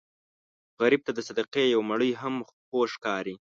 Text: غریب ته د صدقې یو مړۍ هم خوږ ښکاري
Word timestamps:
غریب 0.81 1.01
ته 1.07 1.11
د 1.17 1.19
صدقې 1.27 1.63
یو 1.73 1.81
مړۍ 1.89 2.11
هم 2.21 2.35
خوږ 2.65 2.87
ښکاري 2.95 3.35